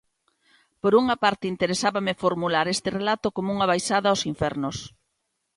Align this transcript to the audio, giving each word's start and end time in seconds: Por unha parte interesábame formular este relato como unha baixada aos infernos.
Por 0.81 0.93
unha 1.01 1.15
parte 1.23 1.45
interesábame 1.53 2.19
formular 2.23 2.65
este 2.75 2.89
relato 2.99 3.27
como 3.35 3.49
unha 3.55 3.69
baixada 3.71 4.07
aos 4.09 4.23
infernos. 4.33 4.77